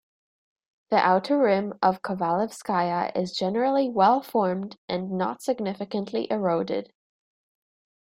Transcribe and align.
The 0.89 0.95
outer 0.97 1.37
rim 1.37 1.77
of 1.83 2.01
Kovalevskaya 2.01 3.15
is 3.15 3.37
generally 3.37 3.87
well-formed 3.87 4.75
and 4.89 5.11
not 5.11 5.43
significantly 5.43 6.25
eroded. 6.31 6.91